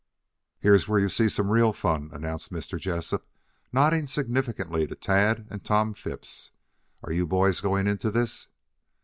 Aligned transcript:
"Here's 0.57 0.87
where 0.87 0.97
you 0.99 1.09
see 1.09 1.29
some 1.29 1.51
real 1.51 1.71
fun," 1.71 2.09
announced 2.11 2.51
Mr. 2.51 2.79
Jessup, 2.79 3.27
nodding 3.71 4.07
significantly 4.07 4.87
to 4.87 4.95
Tad 4.95 5.45
and 5.51 5.63
Tom 5.63 5.93
Phipps. 5.93 6.49
"Are 7.03 7.11
you 7.13 7.27
boys 7.27 7.61
going 7.61 7.85
into 7.85 8.09
this?" 8.09 8.47